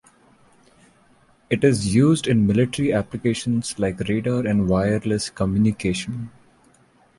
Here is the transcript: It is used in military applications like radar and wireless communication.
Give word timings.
It 1.51 1.63
is 1.63 1.93
used 1.93 2.25
in 2.25 2.47
military 2.47 2.91
applications 2.91 3.77
like 3.77 3.99
radar 3.99 4.39
and 4.47 4.67
wireless 4.67 5.29
communication. 5.29 6.31